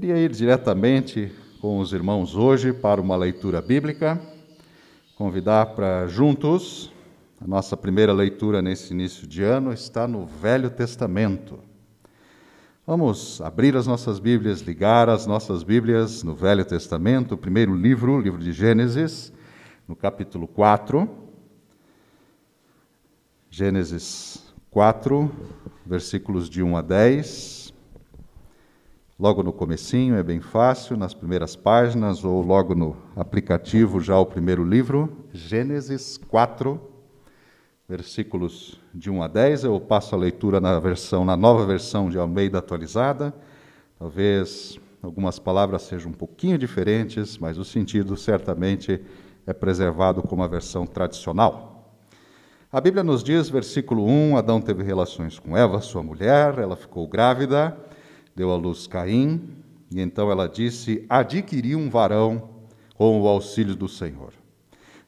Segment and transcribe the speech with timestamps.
[0.00, 1.28] Queria ir diretamente
[1.60, 4.22] com os irmãos hoje para uma leitura bíblica,
[5.16, 6.92] convidar para juntos,
[7.40, 11.58] a nossa primeira leitura nesse início de ano está no Velho Testamento.
[12.86, 18.12] Vamos abrir as nossas Bíblias, ligar as nossas Bíblias no Velho Testamento, o primeiro livro,
[18.12, 19.32] o livro de Gênesis,
[19.88, 21.10] no capítulo 4.
[23.50, 25.28] Gênesis 4,
[25.84, 27.67] versículos de 1 a 10.
[29.20, 34.24] Logo no comecinho é bem fácil, nas primeiras páginas ou logo no aplicativo já o
[34.24, 36.80] primeiro livro, Gênesis 4,
[37.88, 39.64] versículos de 1 a 10.
[39.64, 43.34] Eu passo a leitura na versão na nova versão de Almeida atualizada.
[43.98, 49.02] Talvez algumas palavras sejam um pouquinho diferentes, mas o sentido certamente
[49.44, 51.92] é preservado como a versão tradicional.
[52.70, 57.08] A Bíblia nos diz, versículo 1, Adão teve relações com Eva, sua mulher, ela ficou
[57.08, 57.76] grávida,
[58.38, 59.40] deu à luz Caim,
[59.90, 62.50] e então ela disse: Adquiri um varão
[62.94, 64.32] com o auxílio do Senhor.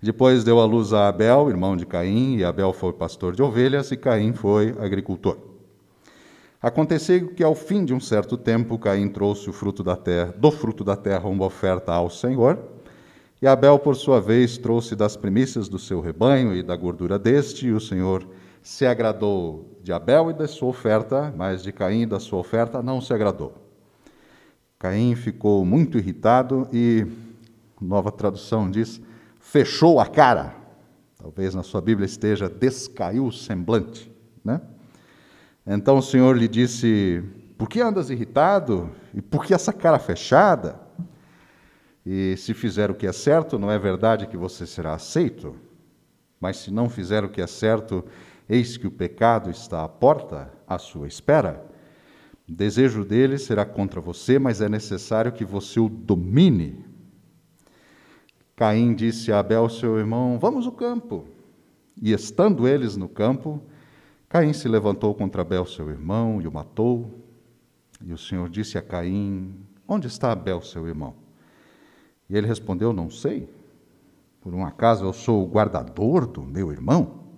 [0.02, 3.92] Depois deu à luz a Abel, irmão de Caim, e Abel foi pastor de ovelhas,
[3.92, 5.38] e Caim foi agricultor.
[6.60, 10.50] Aconteceu que ao fim de um certo tempo, Caim trouxe o fruto da terra, do
[10.50, 12.58] fruto da terra uma oferta ao Senhor,
[13.40, 17.68] e Abel, por sua vez, trouxe das primícias do seu rebanho e da gordura deste,
[17.68, 18.26] e o Senhor
[18.62, 22.82] se agradou de Abel e da sua oferta, mas de Caim e da sua oferta
[22.82, 23.54] não se agradou.
[24.78, 27.06] Caim ficou muito irritado e,
[27.80, 29.00] nova tradução diz,
[29.38, 30.54] fechou a cara.
[31.16, 34.10] Talvez na sua Bíblia esteja descaiu o semblante,
[34.42, 34.60] né?
[35.66, 37.22] Então o Senhor lhe disse:
[37.58, 38.90] Por que andas irritado?
[39.12, 40.80] E por que essa cara fechada?
[42.04, 45.54] E se fizer o que é certo, não é verdade que você será aceito?
[46.40, 48.02] Mas se não fizer o que é certo,
[48.50, 51.64] Eis que o pecado está à porta, à sua espera.
[52.48, 56.84] O desejo dele será contra você, mas é necessário que você o domine.
[58.56, 61.28] Caim disse a Abel, seu irmão: Vamos ao campo.
[62.02, 63.62] E estando eles no campo,
[64.28, 67.08] Caim se levantou contra Abel, seu irmão, e o matou.
[68.04, 69.54] E o Senhor disse a Caim:
[69.86, 71.14] Onde está Abel, seu irmão?
[72.28, 73.48] E ele respondeu: Não sei.
[74.40, 77.29] Por um acaso eu sou o guardador do meu irmão?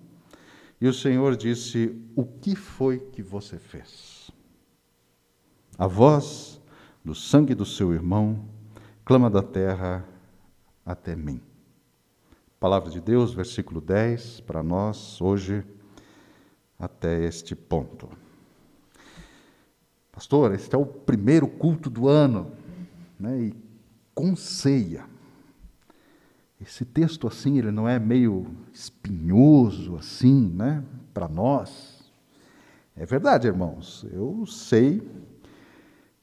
[0.82, 4.32] E o Senhor disse: O que foi que você fez?
[5.78, 6.60] A voz
[7.04, 8.44] do sangue do seu irmão
[9.04, 10.04] clama da terra
[10.84, 11.41] até mim.
[12.59, 15.65] Palavra de Deus, versículo 10, para nós hoje,
[16.76, 18.09] até este ponto.
[20.10, 22.50] Pastor, este é o primeiro culto do ano,
[23.20, 23.54] né, e
[24.12, 25.12] com ceia.
[26.65, 32.09] Esse texto assim, ele não é meio espinhoso assim, né, para nós.
[32.97, 34.06] É verdade, irmãos.
[34.12, 35.03] Eu sei,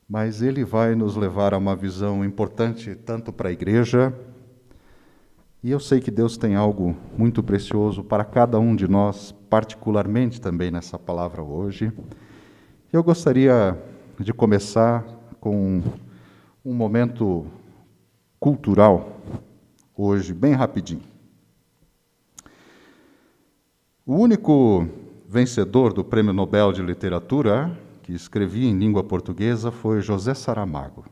[0.07, 4.17] mas ele vai nos levar a uma visão importante tanto para a igreja,
[5.61, 10.39] e eu sei que Deus tem algo muito precioso para cada um de nós, particularmente
[10.39, 11.91] também nessa palavra hoje.
[12.93, 13.77] Eu gostaria
[14.17, 15.05] de começar
[15.41, 15.83] com
[16.63, 17.45] um momento
[18.39, 19.19] cultural
[20.01, 21.01] hoje, bem rapidinho.
[24.05, 24.87] O único
[25.27, 31.05] vencedor do Prêmio Nobel de Literatura que escrevia em língua portuguesa foi José Saramago.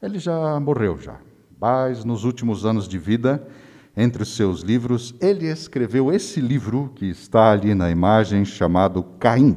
[0.00, 1.18] Ele já morreu já,
[1.58, 3.48] mas nos últimos anos de vida,
[3.96, 9.56] entre os seus livros, ele escreveu esse livro que está ali na imagem chamado Caim.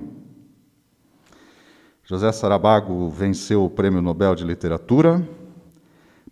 [2.05, 5.27] José Saramago venceu o Prêmio Nobel de Literatura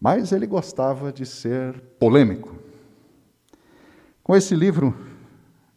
[0.05, 2.55] mas ele gostava de ser polêmico.
[4.21, 4.95] Com esse livro,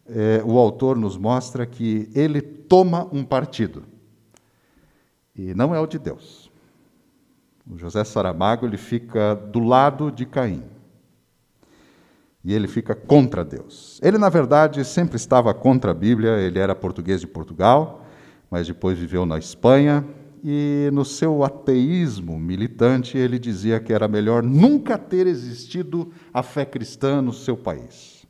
[0.07, 3.83] é, o autor nos mostra que ele toma um partido,
[5.35, 6.51] e não é o de Deus.
[7.67, 10.63] O José Saramago ele fica do lado de Caim.
[12.45, 13.99] E ele fica contra Deus.
[14.03, 18.05] Ele, na verdade, sempre estava contra a Bíblia, ele era português de Portugal,
[18.47, 20.05] mas depois viveu na Espanha,
[20.43, 26.65] e no seu ateísmo militante, ele dizia que era melhor nunca ter existido a fé
[26.65, 28.27] cristã no seu país.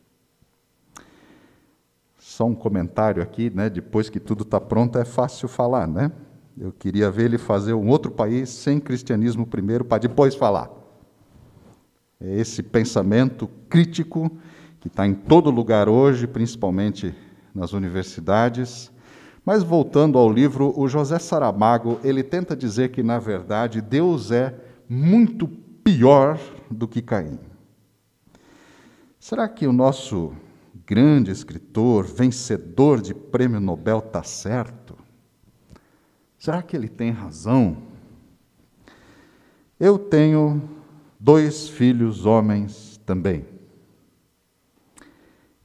[2.18, 3.70] Só um comentário aqui, né?
[3.70, 6.12] depois que tudo está pronto, é fácil falar, né?
[6.58, 10.70] Eu queria ver ele fazer um outro país sem cristianismo primeiro, para depois falar.
[12.20, 14.30] É esse pensamento crítico
[14.80, 17.16] que está em todo lugar hoje, principalmente
[17.56, 18.92] nas universidades,
[19.50, 24.54] mas voltando ao livro, o José Saramago, ele tenta dizer que na verdade Deus é
[24.88, 27.40] muito pior do que Caim.
[29.20, 30.34] Será que o nosso
[30.86, 34.96] grande escritor, vencedor de prêmio Nobel está certo?
[36.38, 37.76] Será que ele tem razão?
[39.80, 40.62] Eu tenho
[41.20, 43.48] dois filhos homens também.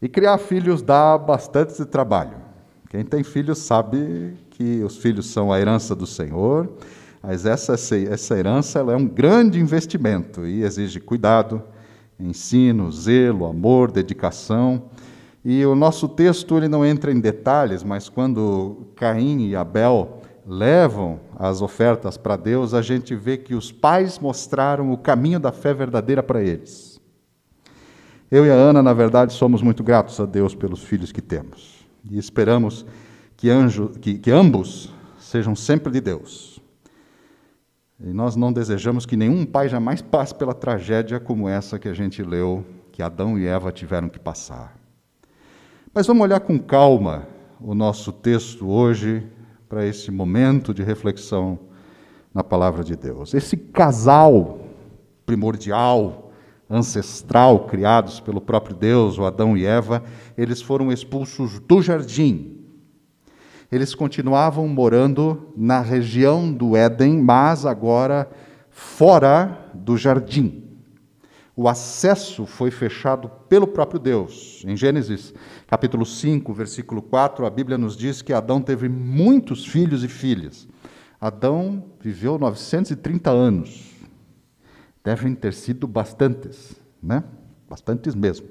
[0.00, 2.43] E criar filhos dá bastante trabalho.
[2.94, 6.70] Quem tem filhos sabe que os filhos são a herança do Senhor,
[7.20, 7.74] mas essa,
[8.08, 11.60] essa herança é um grande investimento e exige cuidado,
[12.20, 14.84] ensino, zelo, amor, dedicação.
[15.44, 21.18] E o nosso texto ele não entra em detalhes, mas quando Caim e Abel levam
[21.36, 25.74] as ofertas para Deus, a gente vê que os pais mostraram o caminho da fé
[25.74, 27.00] verdadeira para eles.
[28.30, 31.82] Eu e a Ana, na verdade, somos muito gratos a Deus pelos filhos que temos
[32.10, 32.84] e esperamos
[33.36, 36.60] que, anjo, que, que ambos sejam sempre de Deus.
[38.00, 41.94] E nós não desejamos que nenhum pai jamais passe pela tragédia como essa que a
[41.94, 44.76] gente leu, que Adão e Eva tiveram que passar.
[45.92, 47.26] Mas vamos olhar com calma
[47.60, 49.26] o nosso texto hoje
[49.68, 51.58] para esse momento de reflexão
[52.32, 53.32] na palavra de Deus.
[53.32, 54.60] Esse casal
[55.24, 56.23] primordial,
[56.68, 60.02] ancestral, criados pelo próprio Deus, o Adão e Eva,
[60.36, 62.58] eles foram expulsos do jardim.
[63.70, 68.30] Eles continuavam morando na região do Éden, mas agora
[68.70, 70.62] fora do jardim.
[71.56, 74.62] O acesso foi fechado pelo próprio Deus.
[74.66, 75.32] Em Gênesis
[75.66, 80.68] capítulo 5, versículo 4, a Bíblia nos diz que Adão teve muitos filhos e filhas.
[81.20, 83.93] Adão viveu 930 anos.
[85.04, 87.22] Devem ter sido bastantes, né?
[87.68, 88.48] Bastantes mesmo.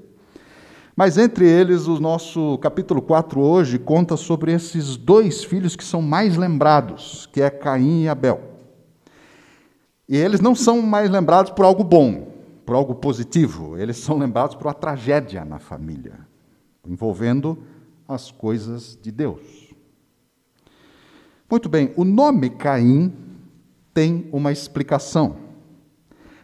[0.96, 6.00] Mas entre eles, o nosso capítulo 4 hoje conta sobre esses dois filhos que são
[6.00, 8.40] mais lembrados, que é Caim e Abel.
[10.08, 12.32] E eles não são mais lembrados por algo bom,
[12.64, 16.20] por algo positivo, eles são lembrados por uma tragédia na família,
[16.86, 17.58] envolvendo
[18.06, 19.74] as coisas de Deus.
[21.50, 23.12] Muito bem, o nome Caim
[23.92, 25.43] tem uma explicação.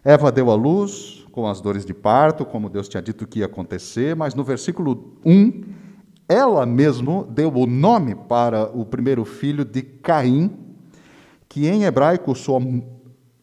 [0.05, 3.47] Eva deu à luz com as dores de parto, como Deus tinha dito que ia
[3.47, 5.62] acontecer, mas no versículo 1,
[6.29, 10.50] ela mesmo deu o nome para o primeiro filho de Caim,
[11.49, 12.61] que em hebraico soa,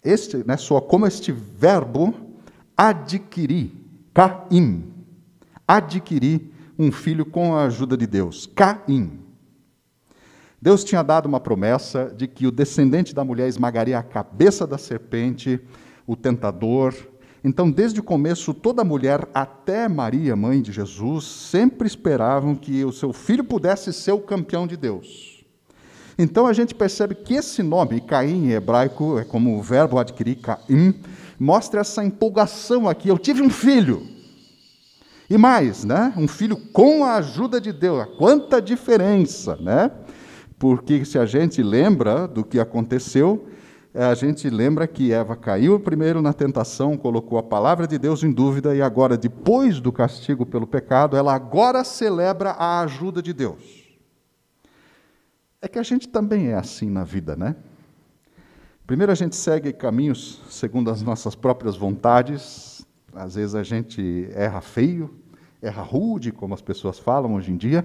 [0.03, 2.13] este, né, soa como este verbo
[2.75, 3.71] adquirir,
[4.13, 4.91] Caim,
[5.67, 9.19] adquirir um filho com a ajuda de Deus, Caim.
[10.59, 14.77] Deus tinha dado uma promessa de que o descendente da mulher esmagaria a cabeça da
[14.77, 15.61] serpente,
[16.07, 16.95] o tentador.
[17.43, 22.91] Então, desde o começo, toda mulher, até Maria, mãe de Jesus, sempre esperavam que o
[22.91, 25.37] seu filho pudesse ser o campeão de Deus.
[26.17, 30.37] Então a gente percebe que esse nome, Caim em hebraico, é como o verbo adquirir,
[30.37, 30.95] Caim,
[31.39, 33.07] mostra essa empolgação aqui.
[33.07, 34.01] Eu tive um filho.
[35.29, 36.13] E mais, né?
[36.17, 38.07] Um filho com a ajuda de Deus.
[38.17, 39.91] Quanta diferença, né?
[40.57, 43.45] Porque se a gente lembra do que aconteceu,
[44.03, 48.31] a gente lembra que Eva caiu primeiro na tentação, colocou a palavra de Deus em
[48.31, 53.87] dúvida e agora, depois do castigo pelo pecado, ela agora celebra a ajuda de Deus.
[55.59, 57.55] É que a gente também é assim na vida, né?
[58.85, 62.85] Primeiro a gente segue caminhos segundo as nossas próprias vontades.
[63.13, 65.13] Às vezes a gente erra feio,
[65.61, 67.83] erra rude, como as pessoas falam hoje em dia,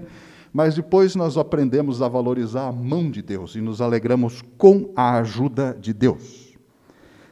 [0.53, 5.17] mas depois nós aprendemos a valorizar a mão de Deus e nos alegramos com a
[5.17, 6.55] ajuda de Deus.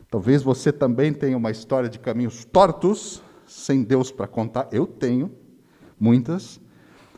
[0.09, 4.67] Talvez você também tenha uma história de caminhos tortos, sem Deus para contar.
[4.71, 5.31] Eu tenho
[5.99, 6.59] muitas.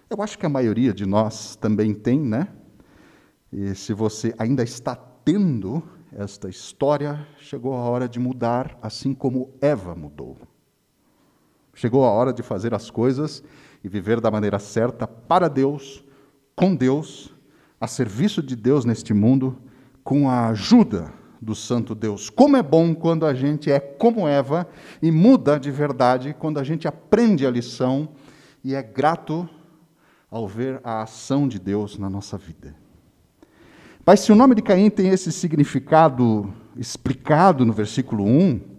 [0.09, 2.49] Eu acho que a maioria de nós também tem, né?
[3.51, 5.81] E se você ainda está tendo
[6.11, 10.37] esta história, chegou a hora de mudar, assim como Eva mudou.
[11.73, 13.41] Chegou a hora de fazer as coisas
[13.83, 16.03] e viver da maneira certa para Deus,
[16.55, 17.33] com Deus,
[17.79, 19.57] a serviço de Deus neste mundo,
[20.03, 21.11] com a ajuda
[21.41, 22.29] do Santo Deus.
[22.29, 24.67] Como é bom quando a gente é como Eva
[25.01, 28.09] e muda de verdade, quando a gente aprende a lição
[28.63, 29.47] e é grato
[30.31, 32.73] ao ver a ação de Deus na nossa vida.
[34.05, 38.72] Mas se o nome de Caim tem esse significado explicado no versículo 1,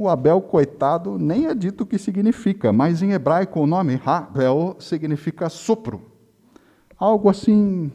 [0.00, 4.76] o Abel, coitado, nem é dito o que significa, mas em hebraico o nome Abel
[4.78, 6.12] significa sopro.
[6.96, 7.90] Algo assim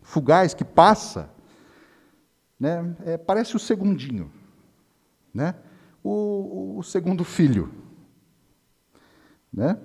[0.00, 1.28] fugaz que passa.
[2.58, 2.96] Né?
[3.04, 4.30] É, parece o segundinho.
[5.34, 5.54] Né?
[6.02, 7.70] O, o segundo filho.
[9.52, 9.76] Né?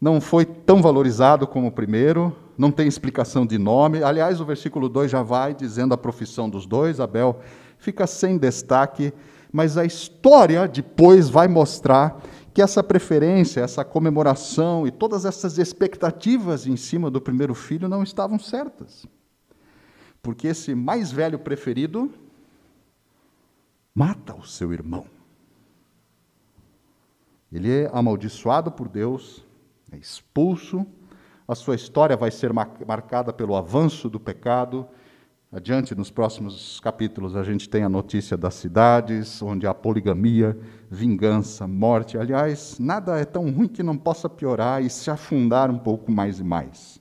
[0.00, 4.02] Não foi tão valorizado como o primeiro, não tem explicação de nome.
[4.02, 7.38] Aliás, o versículo 2 já vai dizendo a profissão dos dois, Abel
[7.78, 9.12] fica sem destaque,
[9.52, 12.22] mas a história depois vai mostrar
[12.54, 18.02] que essa preferência, essa comemoração e todas essas expectativas em cima do primeiro filho não
[18.02, 19.06] estavam certas.
[20.22, 22.10] Porque esse mais velho preferido
[23.94, 25.06] mata o seu irmão.
[27.50, 29.44] Ele é amaldiçoado por Deus,
[29.90, 30.86] é expulso,
[31.46, 34.88] a sua história vai ser marcada pelo avanço do pecado.
[35.54, 40.58] Adiante, nos próximos capítulos, a gente tem a notícia das cidades, onde há poligamia,
[40.90, 42.16] vingança, morte.
[42.16, 46.38] Aliás, nada é tão ruim que não possa piorar e se afundar um pouco mais
[46.38, 46.98] e mais.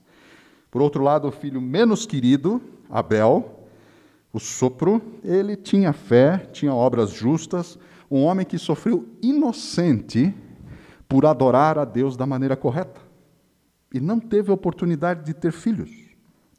[0.69, 3.67] Por outro lado, o filho menos querido, Abel,
[4.33, 7.79] o sopro, ele tinha fé, tinha obras justas,
[8.11, 10.35] um homem que sofreu inocente
[11.07, 12.99] por adorar a Deus da maneira correta.
[13.93, 15.89] E não teve oportunidade de ter filhos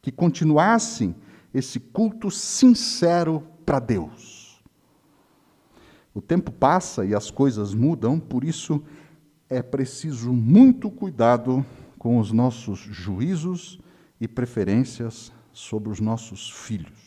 [0.01, 1.13] que continuassem
[1.53, 4.61] esse culto sincero para Deus.
[6.13, 8.83] O tempo passa e as coisas mudam, por isso
[9.49, 11.65] é preciso muito cuidado
[11.97, 13.79] com os nossos juízos
[14.19, 17.03] e preferências sobre os nossos filhos.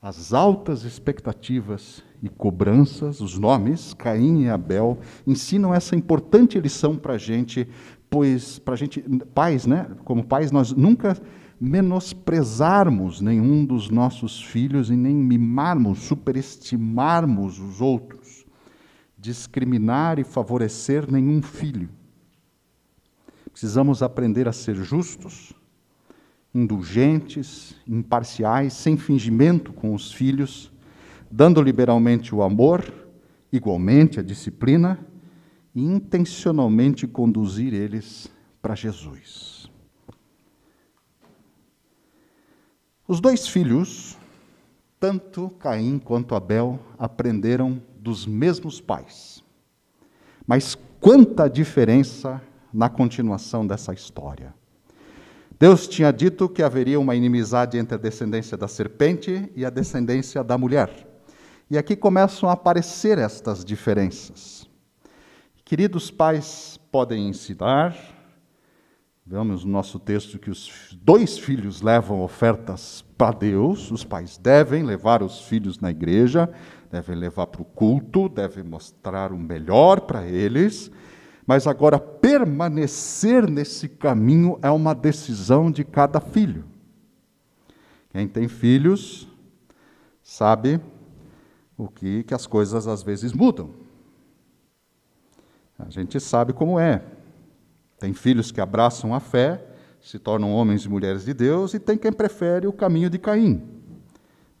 [0.00, 7.14] As altas expectativas e cobranças, os nomes, Caim e Abel, ensinam essa importante lição para
[7.14, 7.68] a gente,
[8.10, 9.00] pois, para gente,
[9.32, 9.88] pais, né?
[10.04, 11.16] Como pais, nós nunca
[11.62, 18.44] menosprezarmos nenhum dos nossos filhos e nem mimarmos, superestimarmos os outros,
[19.16, 21.88] discriminar e favorecer nenhum filho.
[23.52, 25.52] Precisamos aprender a ser justos,
[26.52, 30.72] indulgentes, imparciais, sem fingimento com os filhos,
[31.30, 32.92] dando liberalmente o amor,
[33.52, 34.98] igualmente a disciplina,
[35.72, 38.28] e intencionalmente conduzir eles
[38.60, 39.51] para Jesus.
[43.12, 44.16] Os dois filhos,
[44.98, 49.44] tanto Caim quanto Abel, aprenderam dos mesmos pais.
[50.46, 52.40] Mas quanta diferença
[52.72, 54.54] na continuação dessa história.
[55.60, 60.42] Deus tinha dito que haveria uma inimizade entre a descendência da serpente e a descendência
[60.42, 61.06] da mulher.
[61.70, 64.66] E aqui começam a aparecer estas diferenças.
[65.66, 67.94] Queridos pais podem ensinar,
[69.32, 74.82] vemos no nosso texto que os dois filhos levam ofertas para Deus, os pais devem
[74.82, 76.52] levar os filhos na igreja,
[76.90, 80.90] devem levar para o culto, devem mostrar o melhor para eles,
[81.46, 86.66] mas agora, permanecer nesse caminho é uma decisão de cada filho.
[88.10, 89.26] Quem tem filhos
[90.22, 90.78] sabe
[91.74, 93.70] o que, que as coisas às vezes mudam.
[95.78, 97.02] A gente sabe como é.
[98.02, 99.64] Tem filhos que abraçam a fé,
[100.00, 103.62] se tornam homens e mulheres de Deus, e tem quem prefere o caminho de Caim.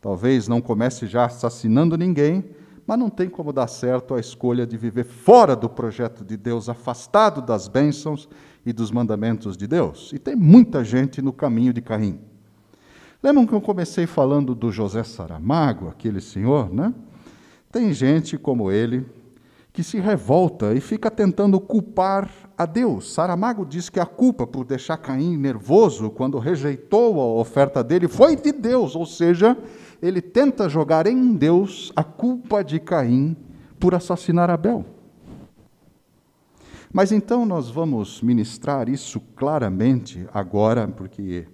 [0.00, 2.44] Talvez não comece já assassinando ninguém,
[2.86, 6.68] mas não tem como dar certo a escolha de viver fora do projeto de Deus,
[6.68, 8.28] afastado das bênçãos
[8.64, 10.12] e dos mandamentos de Deus.
[10.12, 12.20] E tem muita gente no caminho de Caim.
[13.20, 16.94] Lembram que eu comecei falando do José Saramago, aquele senhor, né?
[17.72, 19.04] Tem gente como ele
[19.72, 23.12] que se revolta e fica tentando culpar a Deus.
[23.12, 28.36] Saramago diz que a culpa por deixar Caim nervoso quando rejeitou a oferta dele foi
[28.36, 29.56] de Deus, ou seja,
[30.02, 33.34] ele tenta jogar em Deus a culpa de Caim
[33.80, 34.84] por assassinar Abel.
[36.92, 41.46] Mas então nós vamos ministrar isso claramente agora, porque,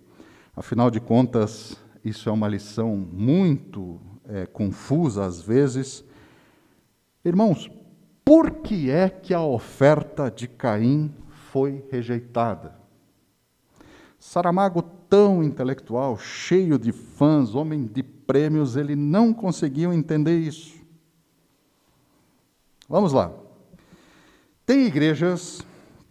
[0.57, 6.05] afinal de contas, isso é uma lição muito é, confusa às vezes.
[7.25, 7.71] Irmãos,
[8.29, 11.11] por que é que a oferta de Caim
[11.51, 12.79] foi rejeitada?
[14.19, 20.77] Saramago, tão intelectual, cheio de fãs, homem de prêmios, ele não conseguiu entender isso.
[22.87, 23.33] Vamos lá.
[24.67, 25.63] Tem igrejas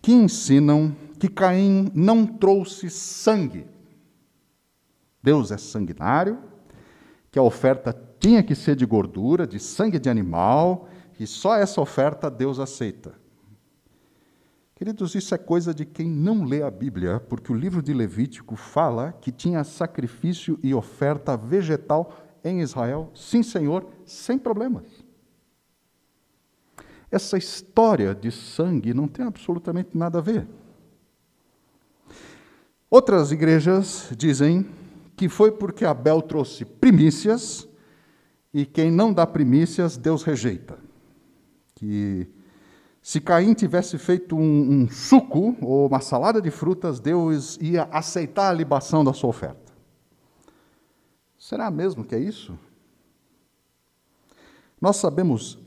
[0.02, 3.68] que ensinam que Caim não trouxe sangue.
[5.22, 6.40] Deus é sanguinário,
[7.30, 11.82] que a oferta tinha que ser de gordura, de sangue de animal, e só essa
[11.82, 13.14] oferta Deus aceita.
[14.76, 18.56] Queridos, isso é coisa de quem não lê a Bíblia, porque o livro de Levítico
[18.56, 24.86] fala que tinha sacrifício e oferta vegetal em Israel, sim, Senhor, sem problemas.
[27.10, 30.48] Essa história de sangue não tem absolutamente nada a ver.
[32.90, 34.66] Outras igrejas dizem
[35.16, 37.68] que foi porque Abel trouxe primícias
[38.54, 40.78] e quem não dá primícias, Deus rejeita.
[41.78, 42.28] Que
[43.04, 48.50] se Caim tivesse feito um, um, suco ou uma salada de frutas, Deus ia aceitar
[48.50, 49.72] a libação da sua oferta.
[51.38, 52.58] Será mesmo que é isso?
[54.82, 55.60] Nós sabemos,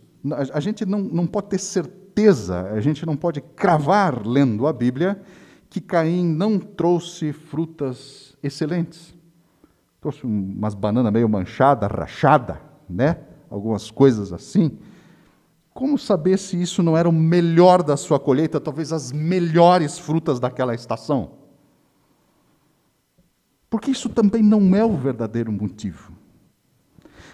[0.52, 5.22] a gente não, não pode ter certeza, a gente não pode cravar lendo a Bíblia
[5.68, 9.14] que Caim não trouxe frutas excelentes.
[10.00, 13.18] Trouxe umas bananas meio manchadas, rachada, né?
[13.48, 14.76] algumas coisas assim.
[15.72, 20.40] Como saber se isso não era o melhor da sua colheita, talvez as melhores frutas
[20.40, 21.32] daquela estação?
[23.68, 26.12] Porque isso também não é o verdadeiro motivo.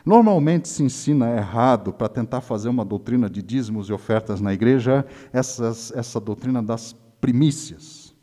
[0.04, 5.04] Normalmente se ensina errado para tentar fazer uma doutrina de dízimos e ofertas na igreja,
[5.32, 8.14] essas, essa doutrina das primícias.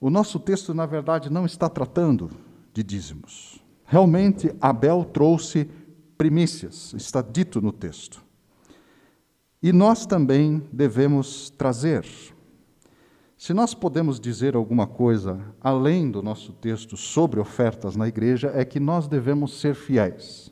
[0.00, 2.30] O nosso texto, na verdade, não está tratando
[2.72, 3.62] de dízimos.
[3.84, 5.68] Realmente, Abel trouxe
[6.16, 8.29] primícias, está dito no texto.
[9.62, 12.06] E nós também devemos trazer.
[13.36, 18.64] Se nós podemos dizer alguma coisa além do nosso texto sobre ofertas na igreja, é
[18.64, 20.50] que nós devemos ser fiéis.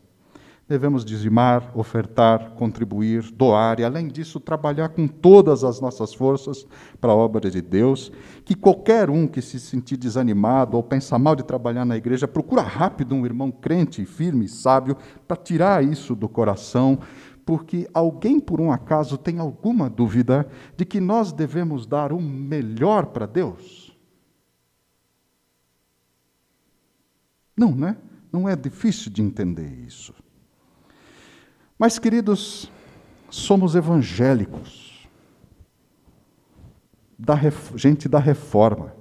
[0.69, 6.67] Devemos dizimar, ofertar, contribuir, doar e, além disso, trabalhar com todas as nossas forças
[7.01, 8.13] para a obra de Deus.
[8.45, 12.61] Que qualquer um que se sentir desanimado ou pensa mal de trabalhar na igreja, procura
[12.61, 14.95] rápido um irmão crente, firme e sábio
[15.27, 16.99] para tirar isso do coração,
[17.49, 23.07] porque alguém, por um acaso, tem alguma dúvida de que nós devemos dar o melhor
[23.07, 23.97] para Deus?
[27.57, 27.97] Não, né?
[28.31, 30.13] Não é difícil de entender isso.
[31.79, 32.71] Mas, queridos,
[33.31, 35.09] somos evangélicos,
[37.19, 37.35] da
[37.77, 38.95] gente da reforma.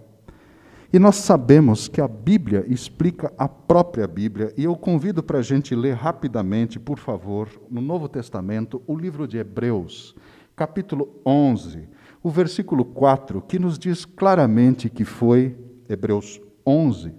[0.98, 5.42] E nós sabemos que a Bíblia explica a própria Bíblia, e eu convido para a
[5.44, 10.16] gente ler rapidamente, por favor, no Novo Testamento, o livro de Hebreus,
[10.56, 11.88] capítulo 11,
[12.24, 15.56] o versículo 4, que nos diz claramente que foi,
[15.88, 17.13] Hebreus 11,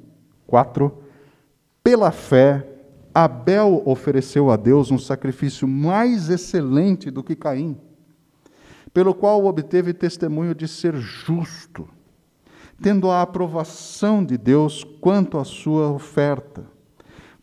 [0.44, 0.98] 4,
[1.80, 2.66] pela fé
[3.14, 7.78] Abel ofereceu a Deus um sacrifício mais excelente do que Caim,
[8.92, 11.88] pelo qual obteve testemunho de ser justo,
[12.80, 16.64] tendo a aprovação de Deus quanto à sua oferta.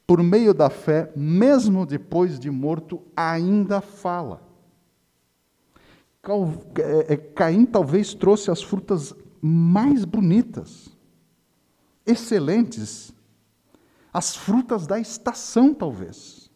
[0.07, 4.41] Por meio da fé, mesmo depois de morto, ainda fala.
[6.77, 10.89] É, é, Caim talvez trouxe as frutas mais bonitas,
[12.05, 13.13] excelentes,
[14.11, 16.49] as frutas da estação, talvez.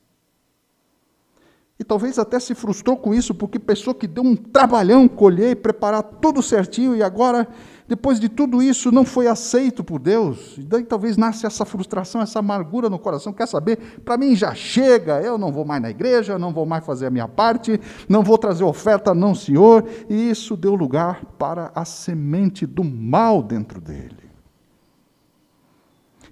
[1.77, 5.55] E talvez até se frustrou com isso, porque pensou que deu um trabalhão colher e
[5.55, 7.47] preparar tudo certinho, e agora,
[7.89, 10.55] depois de tudo isso, não foi aceito por Deus.
[10.59, 13.33] E daí talvez nasce essa frustração, essa amargura no coração.
[13.33, 13.77] Quer saber?
[14.05, 17.09] Para mim já chega, eu não vou mais na igreja, não vou mais fazer a
[17.09, 19.83] minha parte, não vou trazer oferta, não, Senhor.
[20.07, 24.29] E isso deu lugar para a semente do mal dentro dele.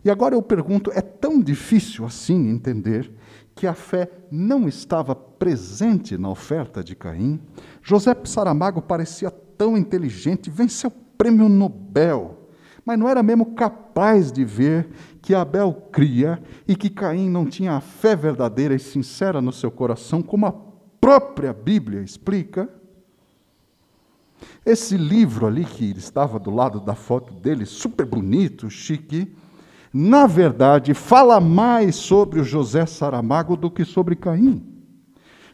[0.06, 3.12] E agora eu pergunto: é tão difícil assim entender
[3.56, 7.40] que a fé não estava presente na oferta de Caim?
[7.82, 12.50] José Saramago parecia tão inteligente, venceu prêmio Nobel,
[12.86, 14.88] mas não era mesmo capaz de ver
[15.22, 19.70] que Abel cria e que Caim não tinha a fé verdadeira e sincera no seu
[19.70, 20.54] coração, como a
[21.02, 22.70] própria Bíblia explica.
[24.66, 29.36] Esse livro ali que estava do lado da foto dele, super bonito, chique,
[29.94, 34.77] na verdade, fala mais sobre o José Saramago do que sobre Caim.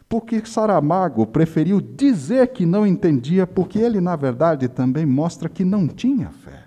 [0.08, 5.88] Porque Saramago preferiu dizer que não entendia, porque ele, na verdade, também mostra que não
[5.88, 6.64] tinha fé.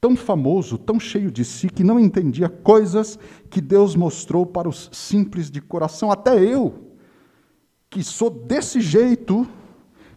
[0.00, 4.90] Tão famoso, tão cheio de si, que não entendia coisas que Deus mostrou para os
[4.92, 6.10] simples de coração.
[6.10, 6.92] Até eu,
[7.88, 9.46] que sou desse jeito,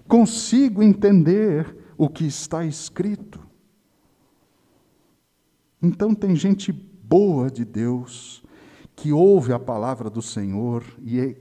[0.08, 3.40] consigo entender o que está escrito.
[5.82, 8.44] Então, tem gente boa de Deus
[8.96, 11.38] que ouve a palavra do Senhor e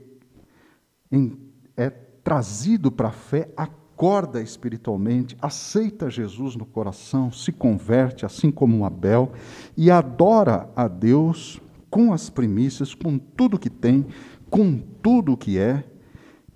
[1.75, 8.85] é, trazido para a fé, acorda espiritualmente, aceita Jesus no coração, se converte, assim como
[8.85, 9.31] Abel,
[9.75, 14.05] e adora a Deus com as primícias, com tudo que tem,
[14.49, 15.83] com tudo que é,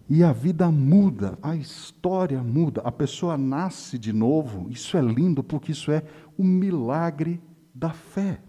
[0.10, 4.70] e a vida muda, a história muda, a pessoa nasce de novo.
[4.70, 6.04] Isso é lindo, porque isso é
[6.38, 7.42] um milagre
[7.74, 8.39] da fé.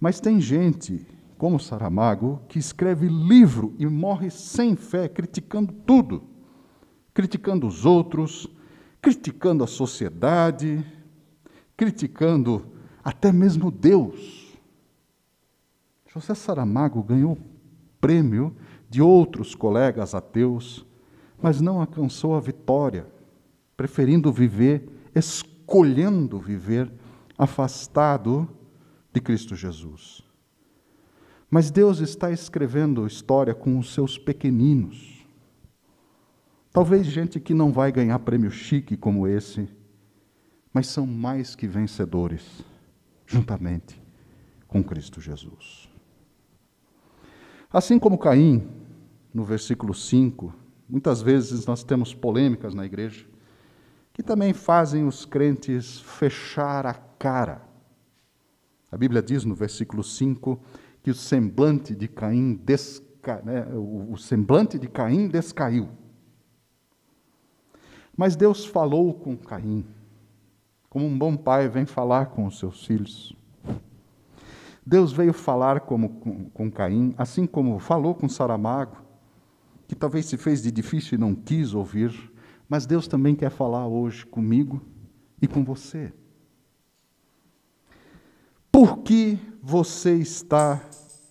[0.00, 1.06] Mas tem gente,
[1.38, 6.24] como Saramago, que escreve livro e morre sem fé, criticando tudo,
[7.14, 8.46] criticando os outros,
[9.00, 10.84] criticando a sociedade,
[11.76, 12.66] criticando
[13.02, 14.58] até mesmo Deus.
[16.12, 17.38] José Saramago ganhou
[18.00, 18.54] prêmio
[18.90, 20.84] de outros colegas ateus,
[21.40, 23.06] mas não alcançou a vitória,
[23.76, 26.90] preferindo viver escolhendo viver
[27.36, 28.48] afastado
[29.12, 30.27] de Cristo Jesus.
[31.50, 35.26] Mas Deus está escrevendo história com os seus pequeninos.
[36.70, 39.68] Talvez gente que não vai ganhar prêmio chique como esse,
[40.72, 42.62] mas são mais que vencedores,
[43.26, 44.00] juntamente
[44.66, 45.88] com Cristo Jesus.
[47.72, 48.68] Assim como Caim,
[49.32, 50.54] no versículo 5,
[50.88, 53.26] muitas vezes nós temos polêmicas na igreja
[54.12, 57.62] que também fazem os crentes fechar a cara.
[58.90, 60.60] A Bíblia diz no versículo 5
[61.02, 65.88] que o semblante de Caim desca, né, o, semblante de Caim descaiu.
[68.16, 69.84] Mas Deus falou com Caim,
[70.90, 73.36] como um bom pai vem falar com os seus filhos.
[74.84, 78.96] Deus veio falar como, com, com Caim, assim como falou com Saramago,
[79.86, 82.32] que talvez se fez de difícil e não quis ouvir,
[82.68, 84.82] mas Deus também quer falar hoje comigo
[85.40, 86.12] e com você.
[88.78, 90.80] Por que você está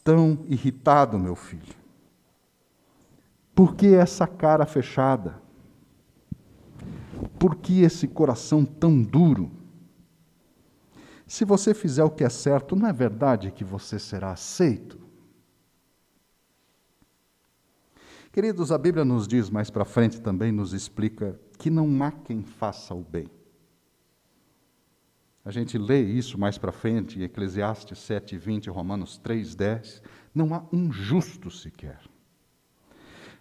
[0.03, 1.73] tão irritado, meu filho?
[3.55, 5.41] Por que essa cara fechada?
[7.39, 9.49] Por que esse coração tão duro?
[11.25, 14.99] Se você fizer o que é certo, não é verdade que você será aceito?
[18.29, 22.43] Queridos, a Bíblia nos diz mais para frente também, nos explica que não há quem
[22.43, 23.36] faça o bem.
[25.47, 30.01] A gente lê isso mais para frente em Eclesiastes 7, 20, Romanos 3, 10.
[30.35, 32.01] Não há um justo sequer.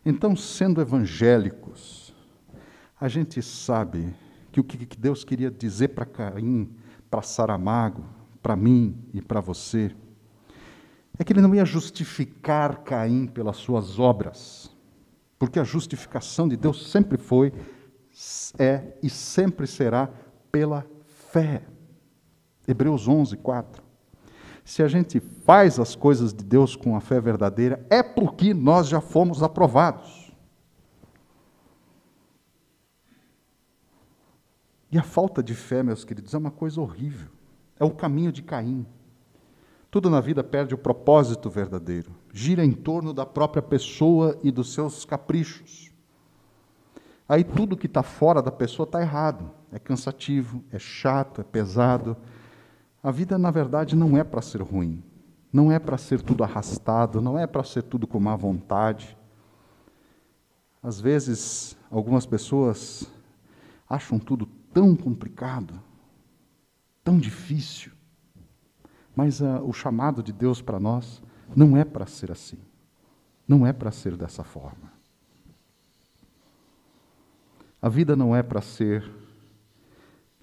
[0.05, 2.15] Então, sendo evangélicos,
[3.01, 4.15] a gente sabe
[4.53, 6.71] que o que Deus queria dizer para Caim,
[7.11, 8.05] para Saramago,
[8.41, 9.93] para mim e para você,
[11.19, 14.71] é que ele não ia justificar Caim pelas suas obras,
[15.41, 17.53] porque a justificação de Deus sempre foi,
[18.61, 20.09] é e sempre será
[20.53, 20.87] pela
[21.33, 21.65] fé.
[22.67, 23.83] Hebreus 11, 4.
[24.65, 28.89] Se a gente faz as coisas de Deus com a fé verdadeira, é porque nós
[28.89, 30.33] já fomos aprovados.
[34.91, 37.31] E a falta de fé, meus queridos, é uma coisa horrível.
[37.79, 38.87] É o caminho de Caim.
[39.91, 44.75] Tudo na vida perde o propósito verdadeiro, gira em torno da própria pessoa e dos
[44.75, 45.93] seus caprichos.
[47.29, 52.17] Aí tudo que está fora da pessoa está errado, é cansativo, é chato, é pesado.
[53.07, 55.01] A vida, na verdade, não é para ser ruim,
[55.53, 59.17] não é para ser tudo arrastado, não é para ser tudo com má vontade.
[60.83, 63.09] Às vezes, algumas pessoas
[63.89, 65.81] acham tudo tão complicado,
[67.05, 67.93] tão difícil.
[69.15, 71.23] Mas uh, o chamado de Deus para nós
[71.55, 72.59] não é para ser assim.
[73.47, 74.91] Não é para ser dessa forma.
[77.81, 79.09] A vida não é para ser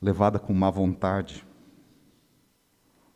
[0.02, 1.46] levada com má vontade.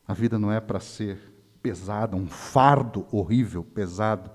[0.07, 1.19] A vida não é para ser
[1.61, 4.31] pesada, um fardo horrível, pesado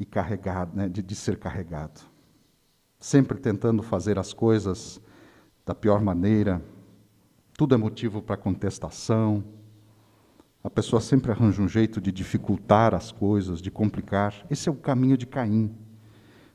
[0.00, 2.00] e carregado, né, de, de ser carregado.
[2.98, 5.00] Sempre tentando fazer as coisas
[5.66, 6.62] da pior maneira,
[7.52, 9.44] tudo é motivo para contestação.
[10.64, 14.46] A pessoa sempre arranja um jeito de dificultar as coisas, de complicar.
[14.48, 15.76] Esse é o caminho de Caim,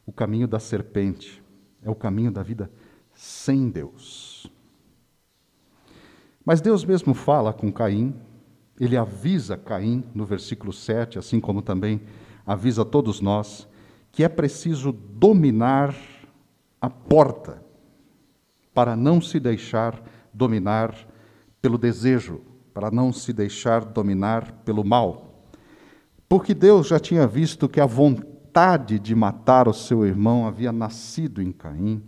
[0.05, 1.43] o caminho da serpente,
[1.83, 2.71] é o caminho da vida
[3.13, 4.32] sem Deus.
[6.45, 8.13] Mas Deus mesmo fala com Caim,
[8.79, 12.01] ele avisa Caim no versículo 7, assim como também
[12.45, 13.67] avisa todos nós,
[14.12, 15.95] que é preciso dominar
[16.82, 17.63] a porta
[18.73, 20.01] para não se deixar
[20.34, 20.95] dominar
[21.62, 22.41] pelo desejo,
[22.73, 25.47] para não se deixar dominar pelo mal.
[26.27, 31.41] Porque Deus já tinha visto que a vontade de matar o seu irmão havia nascido
[31.41, 32.03] em Caim.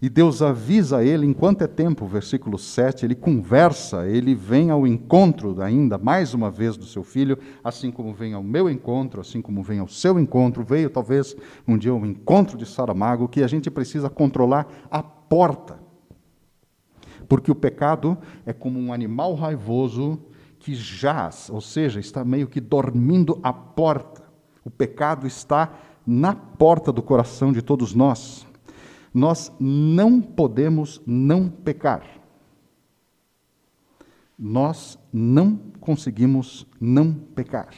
[0.00, 5.60] E Deus avisa ele enquanto é tempo, versículo 7, ele conversa, ele vem ao encontro
[5.60, 9.60] ainda mais uma vez do seu filho, assim como vem ao meu encontro, assim como
[9.62, 11.34] vem ao seu encontro, veio talvez
[11.66, 15.88] um dia o um encontro de Saramago, que a gente precisa controlar a porta
[17.28, 20.18] porque o pecado é como um animal raivoso
[20.58, 24.24] que jaz, ou seja, está meio que dormindo à porta.
[24.64, 25.72] O pecado está
[26.06, 28.47] na porta do coração de todos nós.
[29.18, 32.02] Nós não podemos não pecar.
[34.38, 37.68] Nós não conseguimos não pecar.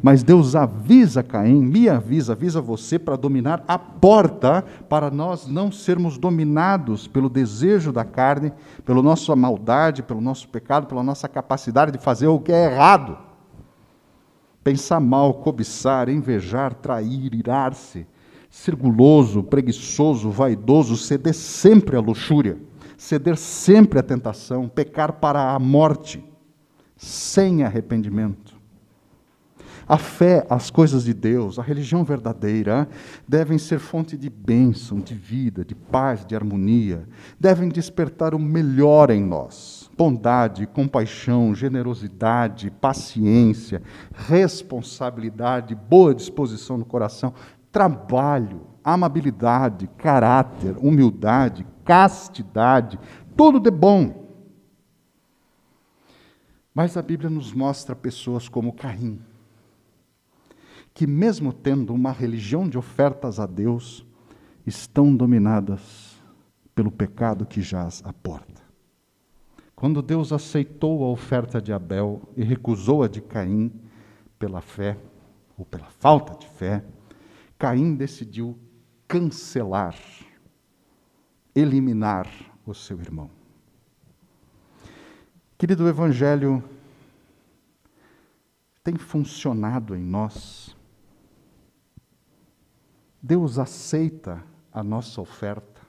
[0.00, 5.72] Mas Deus avisa Caim, me avisa, avisa você para dominar a porta, para nós não
[5.72, 8.52] sermos dominados pelo desejo da carne,
[8.84, 13.18] pela nossa maldade, pelo nosso pecado, pela nossa capacidade de fazer o que é errado.
[14.62, 18.06] Pensar mal, cobiçar, invejar, trair, irar-se,
[18.50, 22.58] ser guloso, preguiçoso, vaidoso, ceder sempre à luxúria,
[22.98, 26.22] ceder sempre à tentação, pecar para a morte,
[26.96, 28.60] sem arrependimento.
[29.88, 32.88] A fé, as coisas de Deus, a religião verdadeira,
[33.26, 37.08] devem ser fonte de bênção, de vida, de paz, de harmonia.
[37.40, 39.90] Devem despertar o melhor em nós.
[39.98, 43.82] bondade, compaixão, generosidade, paciência,
[44.14, 47.34] responsabilidade, boa disposição no coração,
[47.72, 52.98] trabalho, amabilidade, caráter, humildade, castidade,
[53.36, 54.28] tudo de bom.
[56.74, 59.20] Mas a Bíblia nos mostra pessoas como Caim,
[60.94, 64.06] que, mesmo tendo uma religião de ofertas a Deus,
[64.66, 66.16] estão dominadas
[66.74, 68.60] pelo pecado que jaz à porta.
[69.74, 73.72] Quando Deus aceitou a oferta de Abel e recusou a de Caim
[74.38, 74.96] pela fé,
[75.56, 76.84] ou pela falta de fé,
[77.60, 78.58] Caim decidiu
[79.06, 79.94] cancelar,
[81.54, 82.26] eliminar
[82.64, 83.30] o seu irmão.
[85.58, 86.64] Querido, o Evangelho
[88.82, 90.74] tem funcionado em nós.
[93.20, 94.42] Deus aceita
[94.72, 95.82] a nossa oferta.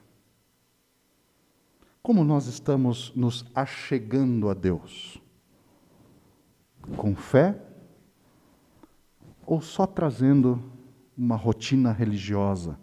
[2.02, 5.16] Como nós estamos nos achegando a Deus?
[6.98, 7.58] Com fé?
[9.46, 10.71] Ou só trazendo
[11.22, 12.78] uma rotina religiosa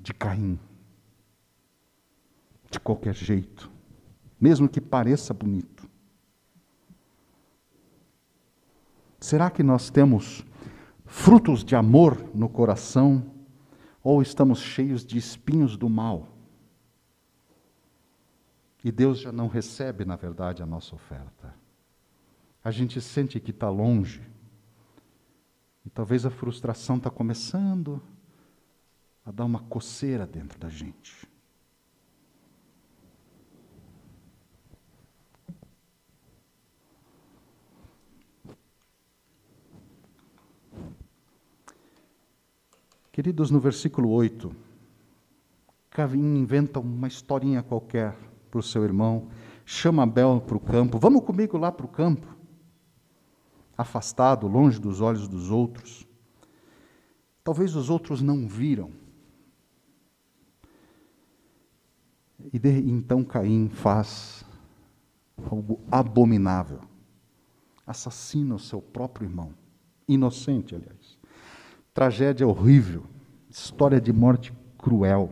[0.00, 0.58] de Caim?
[2.70, 3.74] De qualquer jeito
[4.44, 5.88] mesmo que pareça bonito.
[9.18, 10.44] Será que nós temos
[11.06, 13.24] frutos de amor no coração
[14.02, 16.28] ou estamos cheios de espinhos do mal?
[18.84, 21.54] E Deus já não recebe, na verdade, a nossa oferta.
[22.62, 24.20] A gente sente que está longe.
[25.84, 28.00] E talvez a frustração está começando
[29.24, 31.28] a dar uma coceira dentro da gente.
[43.14, 44.50] Queridos, no versículo 8,
[45.88, 48.16] Cavim inventa uma historinha qualquer
[48.50, 49.28] para o seu irmão,
[49.64, 52.33] chama Abel para o campo, vamos comigo lá para o campo,
[53.76, 56.06] afastado, longe dos olhos dos outros.
[57.42, 58.90] Talvez os outros não viram.
[62.52, 64.44] E de, então Caim faz
[65.50, 66.80] algo abominável.
[67.86, 69.52] Assassina o seu próprio irmão,
[70.08, 71.18] inocente, aliás.
[71.92, 73.04] Tragédia horrível,
[73.48, 75.30] história de morte cruel.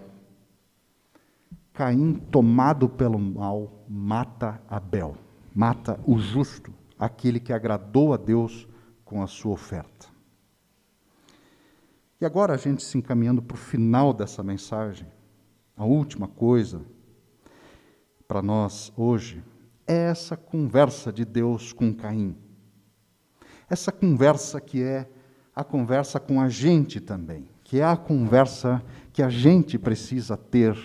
[1.72, 5.16] Caim, tomado pelo mal, mata Abel,
[5.54, 6.72] mata o justo,
[7.04, 8.68] aquele que agradou a Deus
[9.04, 10.06] com a sua oferta.
[12.20, 15.08] E agora a gente se encaminhando para o final dessa mensagem,
[15.76, 16.80] a última coisa
[18.28, 19.42] para nós hoje
[19.84, 22.36] é essa conversa de Deus com Caim.
[23.68, 25.10] Essa conversa que é
[25.56, 28.80] a conversa com a gente também, que é a conversa
[29.12, 30.78] que a gente precisa ter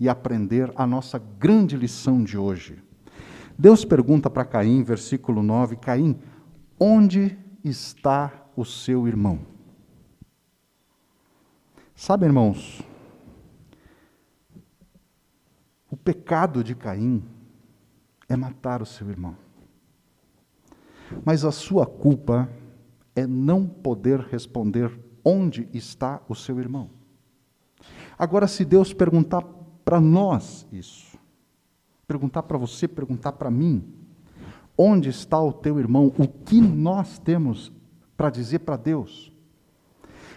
[0.00, 2.85] e aprender a nossa grande lição de hoje.
[3.58, 6.18] Deus pergunta para Caim, versículo 9: Caim,
[6.78, 9.40] onde está o seu irmão?
[11.94, 12.82] Sabe, irmãos,
[15.90, 17.24] o pecado de Caim
[18.28, 19.36] é matar o seu irmão.
[21.24, 22.50] Mas a sua culpa
[23.14, 24.92] é não poder responder
[25.24, 26.90] onde está o seu irmão.
[28.18, 29.42] Agora, se Deus perguntar
[29.84, 31.15] para nós isso,
[32.06, 33.84] perguntar para você, perguntar para mim,
[34.78, 37.72] onde está o teu irmão, o que nós temos
[38.16, 39.32] para dizer para Deus?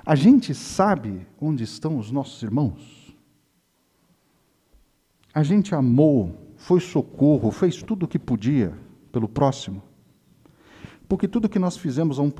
[0.05, 3.15] A gente sabe onde estão os nossos irmãos?
[5.33, 8.73] A gente amou, foi socorro, fez tudo o que podia
[9.11, 9.83] pelo próximo.
[11.07, 12.31] Porque tudo que nós fizemos a um,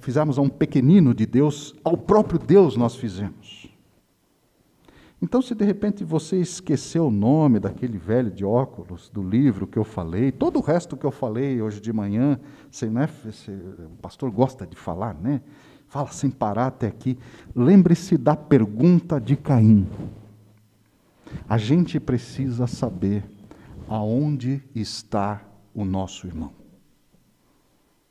[0.00, 3.68] fizemos a um pequenino de Deus, ao próprio Deus nós fizemos.
[5.20, 9.78] Então, se de repente você esqueceu o nome daquele velho de óculos, do livro que
[9.78, 12.38] eu falei, todo o resto que eu falei hoje de manhã,
[12.70, 15.40] você, né, você, o pastor gosta de falar, né?
[15.88, 17.18] Fala sem parar até aqui.
[17.54, 19.86] Lembre-se da pergunta de Caim.
[21.48, 23.24] A gente precisa saber
[23.88, 25.42] aonde está
[25.74, 26.52] o nosso irmão.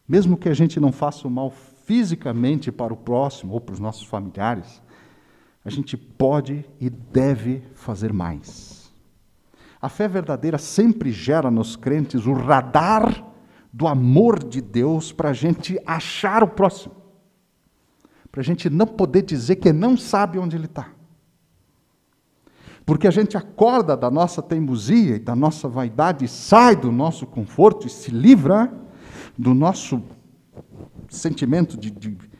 [0.07, 1.51] Mesmo que a gente não faça o mal
[1.85, 4.81] fisicamente para o próximo ou para os nossos familiares,
[5.65, 8.93] a gente pode e deve fazer mais.
[9.81, 13.25] A fé verdadeira sempre gera nos crentes o radar
[13.73, 16.95] do amor de Deus para a gente achar o próximo.
[18.31, 20.89] Para a gente não poder dizer que não sabe onde ele está.
[22.85, 27.87] Porque a gente acorda da nossa teimosia e da nossa vaidade, sai do nosso conforto
[27.87, 28.71] e se livra
[29.35, 30.03] do nosso
[31.09, 32.34] sentimento de, de, de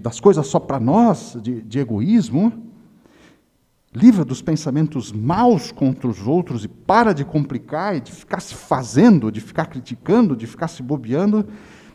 [0.00, 2.52] das coisas só para nós, de, de egoísmo,
[3.92, 8.54] livra dos pensamentos maus contra os outros e para de complicar e de ficar se
[8.54, 11.46] fazendo, de ficar criticando, de ficar se bobeando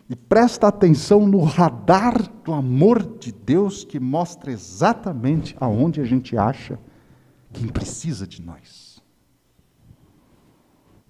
[0.10, 6.38] e presta atenção no radar do amor de Deus que mostra exatamente aonde a gente
[6.38, 6.78] acha
[7.52, 9.02] quem precisa de nós.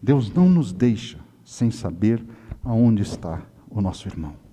[0.02, 2.24] Deus não nos deixa sem saber
[2.64, 4.45] aonde está o nosso irmão.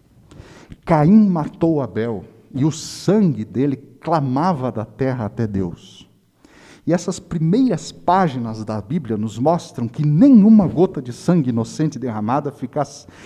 [0.85, 6.09] Caim matou Abel e o sangue dele clamava da terra até Deus.
[6.85, 12.53] E essas primeiras páginas da Bíblia nos mostram que nenhuma gota de sangue inocente derramada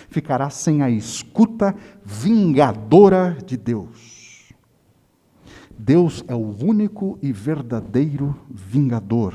[0.08, 4.52] ficará sem a escuta vingadora de Deus.
[5.78, 9.34] Deus é o único e verdadeiro vingador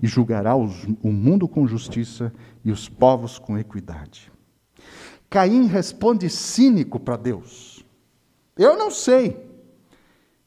[0.00, 2.32] e julgará os, o mundo com justiça
[2.64, 4.30] e os povos com equidade.
[5.30, 7.84] Caim responde cínico para Deus:
[8.56, 9.46] Eu não sei.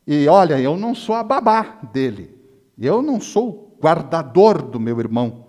[0.06, 2.36] E olha, eu não sou a babá dele.
[2.78, 5.46] Eu não sou guardador do meu irmão.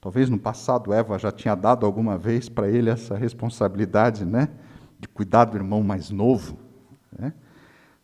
[0.00, 4.48] Talvez no passado Eva já tinha dado alguma vez para ele essa responsabilidade, né?
[4.98, 6.58] De cuidar do irmão mais novo.
[7.16, 7.32] Né?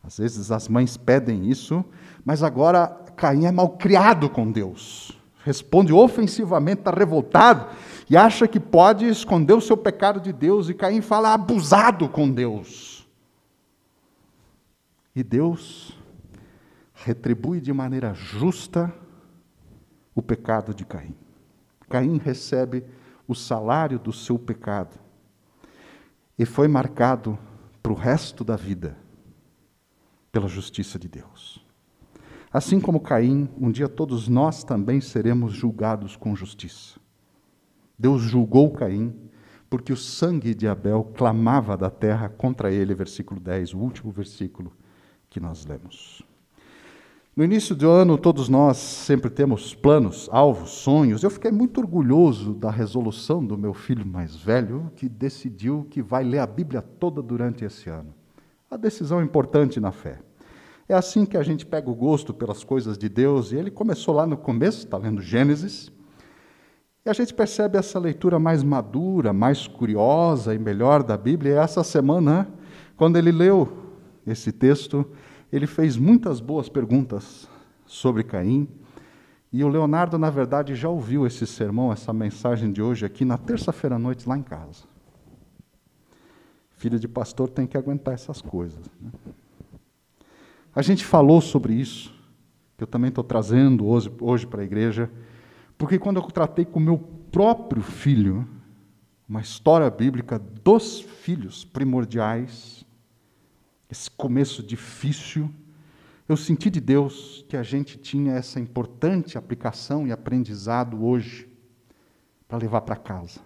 [0.02, 1.84] Às vezes as mães pedem isso,
[2.24, 5.18] mas agora Caim é mal criado com Deus.
[5.44, 7.66] Responde ofensivamente, está revoltado
[8.10, 10.68] e acha que pode esconder o seu pecado de Deus.
[10.68, 13.06] E Caim fala abusado com Deus.
[15.14, 15.98] E Deus
[16.94, 18.92] retribui de maneira justa
[20.14, 21.14] o pecado de Caim.
[21.88, 22.84] Caim recebe
[23.26, 24.98] o salário do seu pecado
[26.38, 27.38] e foi marcado
[27.82, 28.96] para o resto da vida
[30.32, 31.64] pela justiça de Deus.
[32.50, 36.97] Assim como Caim, um dia todos nós também seremos julgados com justiça.
[37.98, 39.14] Deus julgou Caim
[39.68, 44.72] porque o sangue de Abel clamava da terra contra ele, versículo 10, o último versículo
[45.28, 46.22] que nós lemos.
[47.36, 51.22] No início do ano, todos nós sempre temos planos, alvos, sonhos.
[51.22, 56.24] Eu fiquei muito orgulhoso da resolução do meu filho mais velho, que decidiu que vai
[56.24, 58.12] ler a Bíblia toda durante esse ano.
[58.70, 60.18] A decisão importante na fé.
[60.88, 64.14] É assim que a gente pega o gosto pelas coisas de Deus, e ele começou
[64.14, 65.92] lá no começo, está lendo Gênesis,
[67.08, 71.52] e a gente percebe essa leitura mais madura, mais curiosa e melhor da Bíblia.
[71.52, 72.46] E essa semana,
[72.98, 73.94] quando ele leu
[74.26, 75.10] esse texto,
[75.50, 77.48] ele fez muitas boas perguntas
[77.86, 78.68] sobre Caim.
[79.50, 83.38] E o Leonardo, na verdade, já ouviu esse sermão, essa mensagem de hoje aqui na
[83.38, 84.82] terça-feira à noite, lá em casa.
[86.72, 88.84] Filho de pastor tem que aguentar essas coisas.
[89.00, 89.10] Né?
[90.74, 92.14] A gente falou sobre isso,
[92.76, 95.10] que eu também estou trazendo hoje, hoje para a igreja,
[95.78, 96.98] porque quando eu tratei com meu
[97.30, 98.46] próprio filho,
[99.28, 102.84] uma história bíblica dos filhos primordiais,
[103.88, 105.48] esse começo difícil,
[106.28, 111.48] eu senti de Deus que a gente tinha essa importante aplicação e aprendizado hoje
[112.46, 113.40] para levar para casa.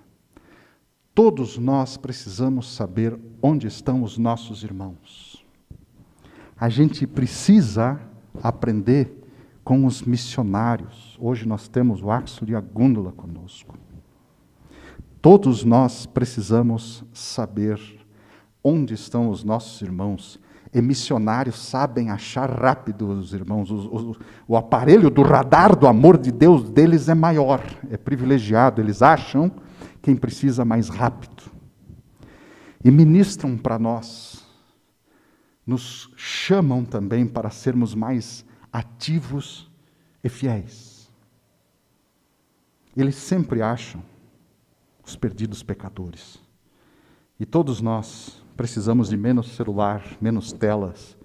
[1.15, 5.45] Todos nós precisamos saber onde estão os nossos irmãos.
[6.57, 8.01] A gente precisa
[8.43, 9.22] aprender
[9.65, 11.17] com os missionários.
[11.21, 13.77] Hoje nós temos o Axel e a Gúndula conosco.
[15.21, 17.81] Todos nós precisamos saber
[18.63, 20.41] onde estão os nossos irmãos.
[20.75, 23.71] E missionários sabem achar rápido os irmãos.
[23.71, 24.17] O, o,
[24.49, 28.81] o, aparelho do radar do amor de Deus deles é maior, é privilegiado.
[28.81, 29.53] Eles acham
[30.01, 31.43] quem precisa mais rápido.
[32.83, 34.45] E ministram para nós,
[35.65, 39.71] nos chamam também para sermos mais ativos
[40.25, 41.11] e fiéis.
[42.97, 44.03] Eles sempre acham
[45.05, 46.41] os perdidos pecadores.
[47.39, 51.17] E todos nós Precisamos de menos celular, menos telas,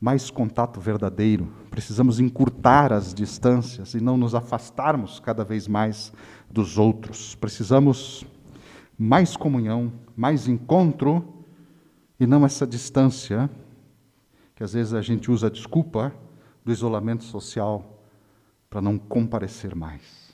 [0.00, 1.52] mais contato verdadeiro.
[1.68, 6.12] Precisamos encurtar as distâncias e não nos afastarmos cada vez mais
[6.50, 7.34] dos outros.
[7.34, 8.24] Precisamos
[8.96, 11.44] mais comunhão, mais encontro
[12.18, 13.50] e não essa distância
[14.54, 16.14] que às vezes a gente usa a desculpa
[16.64, 18.04] do isolamento social
[18.68, 20.30] para não comparecer mais.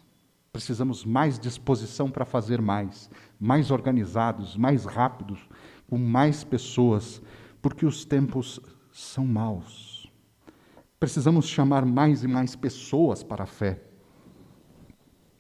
[0.53, 5.46] Precisamos mais disposição para fazer mais, mais organizados, mais rápidos,
[5.88, 7.22] com mais pessoas,
[7.61, 8.61] porque os tempos
[8.92, 10.11] são maus.
[10.98, 13.82] Precisamos chamar mais e mais pessoas para a fé,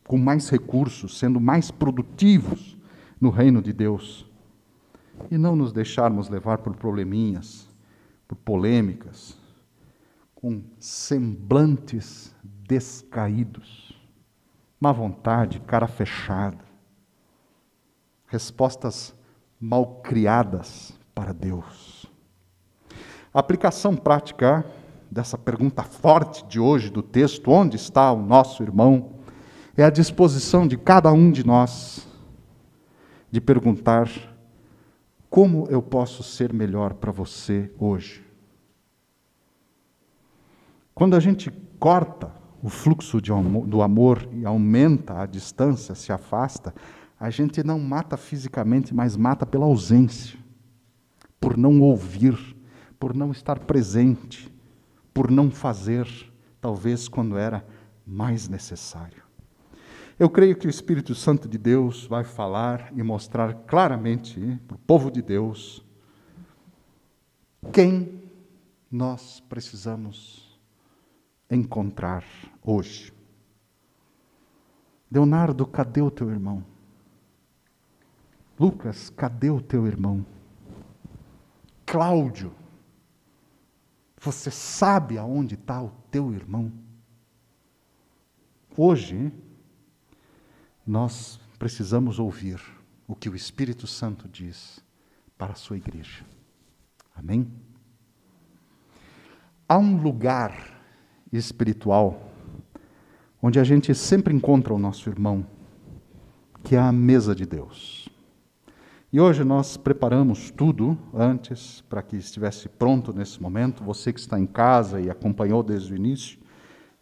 [0.06, 2.76] com mais recursos, sendo mais produtivos
[3.18, 4.30] no reino de Deus,
[5.30, 7.68] e não nos deixarmos levar por probleminhas,
[8.28, 9.38] por polêmicas,
[10.36, 13.98] com semblantes descaídos,
[14.78, 16.64] má vontade, cara fechada,
[18.26, 19.14] respostas
[19.58, 22.04] malcriadas para Deus.
[23.32, 24.64] A aplicação prática
[25.10, 29.12] dessa pergunta forte de hoje do texto: onde está o nosso irmão?
[29.74, 32.06] É a disposição de cada um de nós
[33.30, 34.10] de perguntar:
[35.30, 38.25] como eu posso ser melhor para você hoje?
[40.96, 42.32] Quando a gente corta
[42.62, 46.74] o fluxo do amor e aumenta a distância, se afasta,
[47.20, 50.38] a gente não mata fisicamente, mas mata pela ausência,
[51.38, 52.56] por não ouvir,
[52.98, 54.50] por não estar presente,
[55.12, 56.08] por não fazer,
[56.62, 57.62] talvez quando era
[58.06, 59.22] mais necessário.
[60.18, 64.78] Eu creio que o Espírito Santo de Deus vai falar e mostrar claramente para o
[64.78, 65.84] povo de Deus
[67.70, 68.18] quem
[68.90, 70.45] nós precisamos
[71.50, 72.24] encontrar
[72.62, 73.12] hoje.
[75.10, 76.64] Leonardo, cadê o teu irmão?
[78.58, 80.24] Lucas, cadê o teu irmão?
[81.84, 82.52] Cláudio,
[84.18, 86.72] você sabe aonde está o teu irmão?
[88.76, 89.32] Hoje,
[90.86, 92.60] nós precisamos ouvir
[93.06, 94.80] o que o Espírito Santo diz
[95.38, 96.24] para a sua igreja.
[97.14, 97.50] Amém?
[99.68, 100.75] Há um lugar
[101.32, 102.26] espiritual
[103.46, 105.46] onde a gente sempre encontra o nosso irmão,
[106.64, 108.08] que é a mesa de Deus.
[109.12, 113.84] E hoje nós preparamos tudo antes para que estivesse pronto nesse momento.
[113.84, 116.38] Você que está em casa e acompanhou desde o início,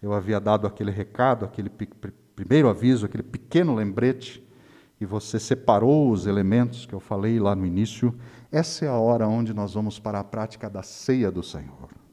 [0.03, 1.71] eu havia dado aquele recado, aquele
[2.37, 4.47] primeiro aviso, aquele pequeno lembrete,
[5.01, 8.15] e você separou os elementos que eu falei lá no início.
[8.53, 12.04] Essa é a hora onde nós vamos para a prática da ceia do Senhor.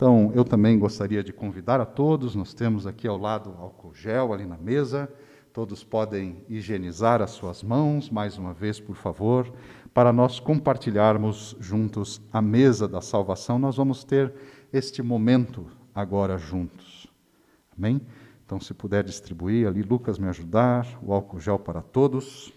[0.00, 4.32] Então, eu também gostaria de convidar a todos, nós temos aqui ao lado álcool gel
[4.32, 5.12] ali na mesa.
[5.52, 9.52] Todos podem higienizar as suas mãos, mais uma vez, por favor,
[9.92, 13.58] para nós compartilharmos juntos a mesa da salvação.
[13.58, 14.32] Nós vamos ter
[14.72, 17.06] este momento agora juntos.
[17.76, 18.00] Amém?
[18.46, 22.50] Então, se puder distribuir ali, Lucas me ajudar, o álcool gel para todos.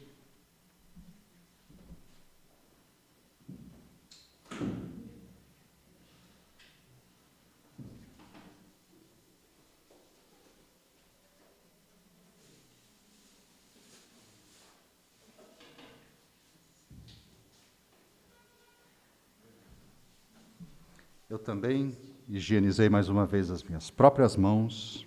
[21.34, 21.98] Eu também
[22.30, 25.04] higienizei mais uma vez as minhas próprias mãos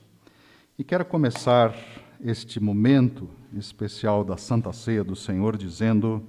[0.76, 1.72] e quero começar
[2.20, 6.20] este momento especial da Santa Ceia do Senhor dizendo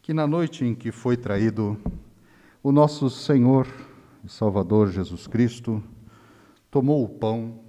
[0.00, 1.76] que na noite em que foi traído,
[2.62, 3.66] o nosso Senhor
[4.24, 5.82] e Salvador Jesus Cristo
[6.70, 7.64] tomou o pão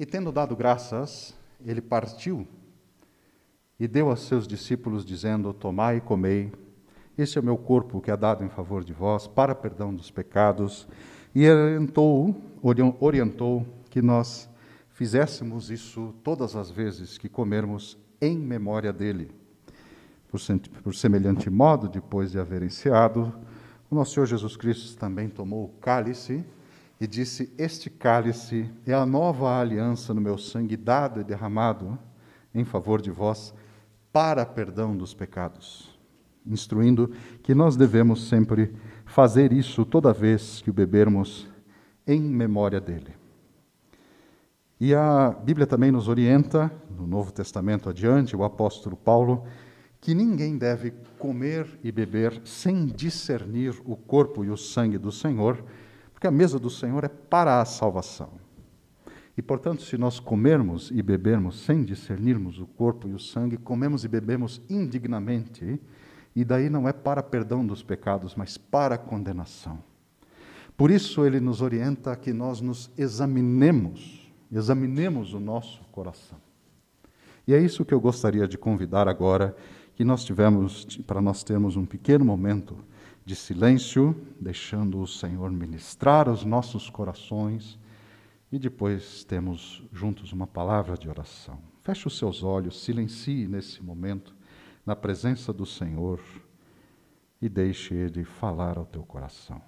[0.00, 1.32] e, tendo dado graças,
[1.64, 2.44] ele partiu
[3.78, 6.50] e deu a seus discípulos, dizendo: Tomai e comei
[7.18, 10.10] este é o meu corpo que é dado em favor de vós, para perdão dos
[10.10, 10.86] pecados.
[11.34, 12.36] E orientou,
[13.00, 14.48] orientou que nós
[14.90, 19.30] fizéssemos isso todas as vezes que comermos em memória dele.
[20.28, 20.40] Por,
[20.82, 23.32] por semelhante modo, depois de haver enseado,
[23.90, 26.44] o nosso Senhor Jesus Cristo também tomou o cálice
[27.00, 31.98] e disse: Este cálice é a nova aliança no meu sangue, dado e derramado
[32.54, 33.54] em favor de vós,
[34.12, 35.95] para perdão dos pecados
[36.46, 37.10] instruindo
[37.42, 38.72] que nós devemos sempre
[39.04, 41.48] fazer isso toda vez que o bebermos
[42.06, 43.14] em memória dele.
[44.78, 49.44] E a Bíblia também nos orienta, no Novo Testamento adiante, o apóstolo Paulo,
[50.00, 55.64] que ninguém deve comer e beber sem discernir o corpo e o sangue do Senhor,
[56.12, 58.30] porque a mesa do Senhor é para a salvação.
[59.36, 64.04] E, portanto, se nós comermos e bebermos sem discernirmos o corpo e o sangue, comemos
[64.04, 65.80] e bebemos indignamente
[66.36, 69.82] e daí não é para perdão dos pecados, mas para condenação.
[70.76, 76.38] Por isso ele nos orienta a que nós nos examinemos, examinemos o nosso coração.
[77.48, 79.56] E é isso que eu gostaria de convidar agora,
[79.94, 82.76] que nós tivemos, para nós termos um pequeno momento
[83.24, 87.78] de silêncio, deixando o Senhor ministrar os nossos corações
[88.52, 91.58] e depois temos juntos uma palavra de oração.
[91.82, 94.35] Feche os seus olhos, silencie nesse momento
[94.86, 96.20] na presença do Senhor
[97.42, 99.60] e deixe Ele falar ao teu coração.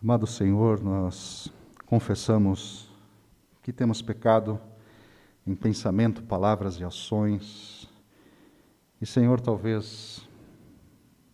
[0.00, 1.52] Amado Senhor, nós
[1.84, 2.88] confessamos
[3.62, 4.60] que temos pecado
[5.44, 7.88] em pensamento, palavras e ações,
[9.00, 10.28] e, Senhor, talvez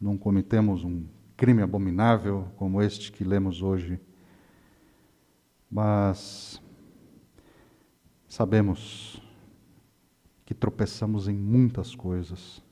[0.00, 1.06] não cometemos um
[1.36, 3.98] crime abominável como este que lemos hoje.
[5.70, 6.60] Mas
[8.28, 9.20] sabemos
[10.44, 12.62] que tropeçamos em muitas coisas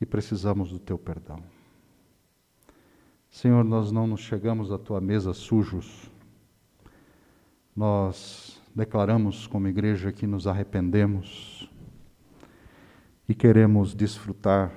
[0.00, 1.42] e precisamos do teu perdão.
[3.30, 6.10] Senhor, nós não nos chegamos à tua mesa sujos.
[7.74, 11.69] Nós declaramos como igreja que nos arrependemos
[13.30, 14.72] e queremos desfrutar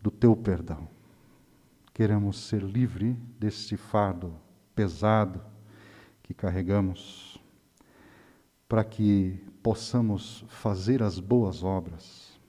[0.00, 0.86] do teu perdão.
[1.92, 4.32] Queremos ser livre deste fardo
[4.72, 5.44] pesado
[6.22, 7.42] que carregamos,
[8.68, 12.40] para que possamos fazer as boas obras,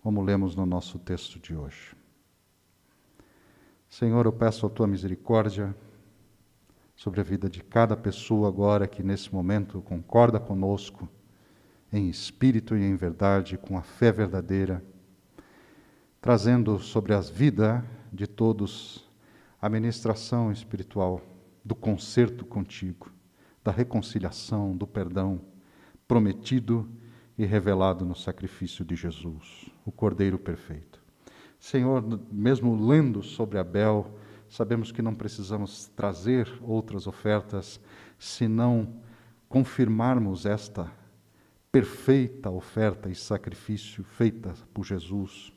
[0.00, 1.94] como lemos no nosso texto de hoje.
[3.86, 5.76] Senhor, eu peço a tua misericórdia
[6.96, 11.06] sobre a vida de cada pessoa agora que nesse momento concorda conosco,
[11.92, 14.84] em espírito e em verdade, com a fé verdadeira,
[16.20, 17.82] trazendo sobre as vidas
[18.12, 19.08] de todos
[19.60, 21.20] a ministração espiritual
[21.64, 23.10] do concerto contigo,
[23.62, 25.40] da reconciliação, do perdão
[26.06, 26.88] prometido
[27.36, 30.98] e revelado no sacrifício de Jesus, o Cordeiro perfeito.
[31.58, 34.18] Senhor, mesmo lendo sobre Abel,
[34.48, 37.80] sabemos que não precisamos trazer outras ofertas,
[38.18, 38.94] senão
[39.48, 40.90] confirmarmos esta
[41.70, 45.52] perfeita oferta e sacrifício feita por Jesus,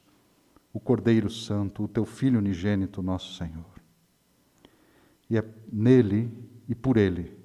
[0.74, 3.66] o Cordeiro Santo, o teu Filho unigênito, nosso Senhor.
[5.30, 6.32] E é nele
[6.68, 7.38] e por ele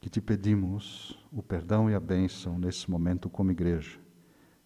[0.00, 3.98] que te pedimos o perdão e a bênção nesse momento como igreja,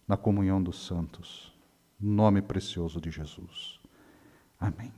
[0.07, 1.53] na comunhão dos santos,
[1.99, 3.79] no nome precioso de Jesus.
[4.59, 4.91] Amém.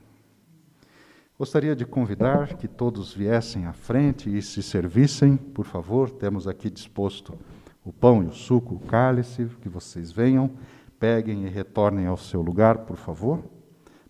[1.38, 6.10] Gostaria de convidar que todos viessem à frente e se servissem, por favor.
[6.10, 7.38] Temos aqui disposto
[7.84, 10.50] o pão e o suco, o cálice, que vocês venham,
[10.98, 13.42] peguem e retornem ao seu lugar, por favor.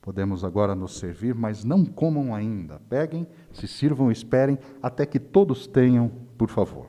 [0.02, 2.80] Podemos agora nos servir, mas não comam ainda.
[2.88, 6.86] Peguem, se sirvam, esperem até que todos tenham, por favor.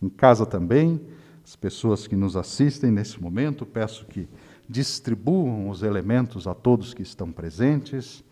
[0.00, 1.00] Em casa também,
[1.44, 4.28] as pessoas que nos assistem nesse momento, peço que
[4.68, 8.24] distribuam os elementos a todos que estão presentes.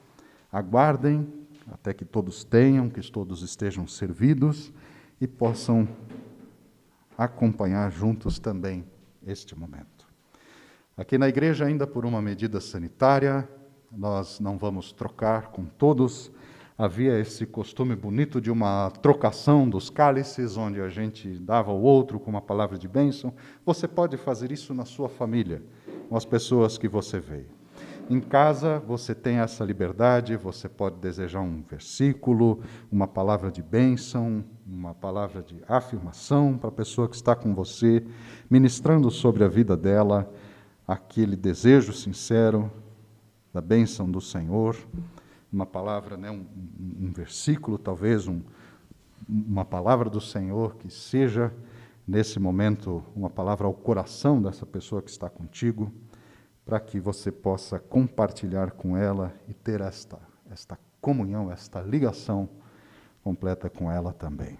[0.51, 1.29] Aguardem
[1.71, 4.73] até que todos tenham, que todos estejam servidos
[5.21, 5.87] e possam
[7.21, 8.83] acompanhar juntos também
[9.27, 10.09] este momento.
[10.97, 13.47] Aqui na igreja, ainda por uma medida sanitária,
[13.93, 16.33] nós não vamos trocar com todos.
[16.79, 22.19] Havia esse costume bonito de uma trocação dos cálices, onde a gente dava ao outro
[22.19, 23.35] com uma palavra de bênção.
[23.67, 25.63] Você pode fazer isso na sua família,
[26.09, 27.45] com as pessoas que você vê.
[28.09, 32.61] Em casa, você tem essa liberdade, você pode desejar um versículo,
[32.91, 38.07] uma palavra de bênção, uma palavra de afirmação para a pessoa que está com você,
[38.49, 40.33] ministrando sobre a vida dela
[40.87, 42.71] aquele desejo sincero
[43.53, 44.77] da bênção do Senhor,
[45.53, 46.47] uma palavra, né, um,
[47.01, 48.41] um versículo, talvez um,
[49.29, 51.53] uma palavra do Senhor que seja
[52.07, 55.93] nesse momento uma palavra ao coração dessa pessoa que está contigo,
[56.65, 60.19] para que você possa compartilhar com ela e ter esta
[60.51, 62.49] esta comunhão, esta ligação
[63.23, 64.59] completa com ela também.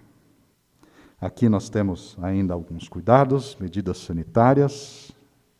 [1.19, 5.11] Aqui nós temos ainda alguns cuidados, medidas sanitárias.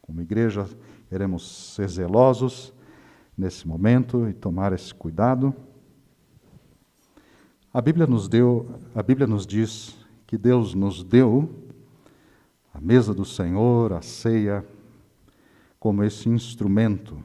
[0.02, 0.68] Como igreja,
[1.08, 2.74] queremos ser zelosos
[3.38, 5.54] nesse momento e tomar esse cuidado.
[7.74, 9.96] A Bíblia nos deu, a Bíblia nos diz
[10.26, 11.50] que Deus nos deu
[12.74, 14.66] a mesa do Senhor, a ceia,
[15.80, 17.22] como esse instrumento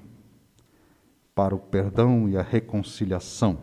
[1.34, 3.58] para o perdão e a reconciliação.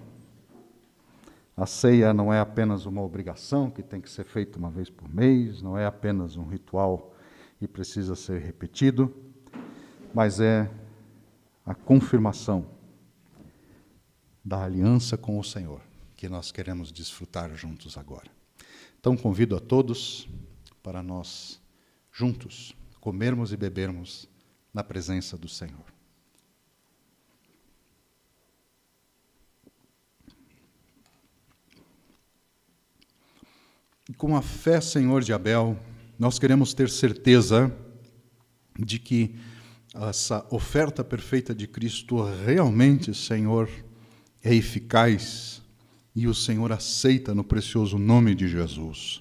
[1.56, 5.08] A ceia não é apenas uma obrigação que tem que ser feita uma vez por
[5.08, 7.16] mês, não é apenas um ritual
[7.62, 9.14] e precisa ser repetido,
[10.14, 10.70] mas é
[11.66, 12.66] a confirmação
[14.44, 15.80] da aliança com o Senhor,
[16.16, 18.30] que nós queremos desfrutar juntos agora.
[19.00, 20.28] Então convido a todos
[20.82, 21.62] para nós
[22.12, 24.30] juntos comermos e bebermos
[24.74, 25.86] na presença do Senhor.
[34.14, 35.76] E com a fé, Senhor de Abel,
[36.20, 37.76] nós queremos ter certeza
[38.78, 39.34] de que
[39.92, 43.68] essa oferta perfeita de Cristo realmente, Senhor,
[44.44, 45.64] é eficaz
[46.16, 49.20] e o Senhor aceita no precioso nome de Jesus.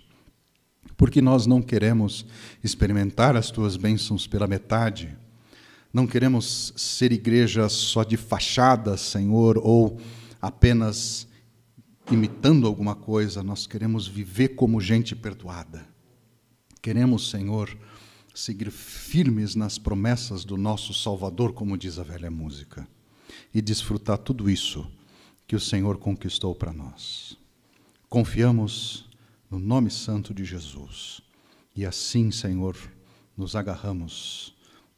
[0.94, 2.26] Porque nós não queremos
[2.62, 5.16] experimentar as tuas bênçãos pela metade,
[5.90, 9.98] não queremos ser igreja só de fachada, Senhor, ou
[10.38, 11.26] apenas
[12.14, 15.86] imitando alguma coisa, nós queremos viver como gente perdoada.
[16.80, 17.76] Queremos, Senhor,
[18.34, 22.86] seguir firmes nas promessas do nosso Salvador, como diz a velha música.
[23.54, 24.90] e desfrutar tudo isso
[25.46, 27.36] que o Senhor conquistou para nós.
[28.08, 29.08] Confiamos
[29.50, 31.20] no nome santo de Jesus.
[31.74, 32.76] E assim, Senhor,
[33.36, 34.54] nos agarramos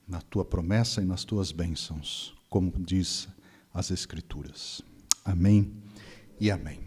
[0.06, 3.28] na tua promessa e nas tuas bênçãos, como diz
[3.72, 4.82] as Escrituras.
[5.24, 5.72] Amém
[6.40, 6.80] e amém.